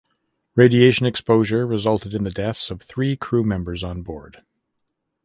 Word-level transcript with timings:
Radiation 0.55 1.05
exposure 1.05 1.67
resulted 1.67 2.15
in 2.15 2.23
the 2.23 2.31
deaths 2.31 2.71
of 2.71 2.81
three 2.81 3.15
crew 3.15 3.43
members 3.43 3.83
on 3.83 4.01
board. 4.01 4.43